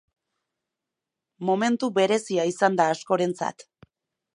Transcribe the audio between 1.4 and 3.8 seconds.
Momentu berezia izan da askorentzat.